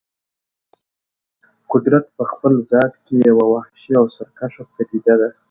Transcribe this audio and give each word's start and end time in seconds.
قدرت 1.71 2.05
په 2.17 2.23
خپل 2.31 2.53
ذات 2.71 2.93
کې 3.05 3.15
یوه 3.29 3.45
وحشي 3.53 3.93
او 3.99 4.05
سرکشه 4.15 4.63
پدیده 4.73 5.15
ده. 5.21 5.29